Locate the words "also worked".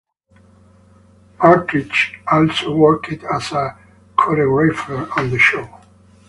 2.25-3.23